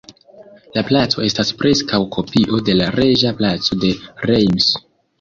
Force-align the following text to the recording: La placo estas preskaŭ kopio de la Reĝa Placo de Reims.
La 0.77 0.83
placo 0.87 1.25
estas 1.27 1.53
preskaŭ 1.59 2.01
kopio 2.17 2.65
de 2.71 2.77
la 2.81 2.91
Reĝa 2.99 3.37
Placo 3.45 3.83
de 3.87 3.97
Reims. 4.31 4.77